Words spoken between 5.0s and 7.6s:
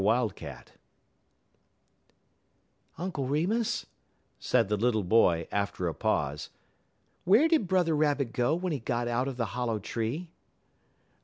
boy, after a pause, "where